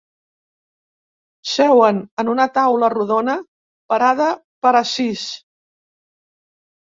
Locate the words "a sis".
4.79-5.27